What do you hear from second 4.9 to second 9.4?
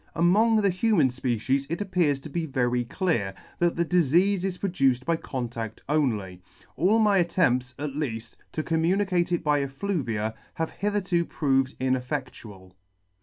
by contadt only. All my attempts, at leaft, to com municate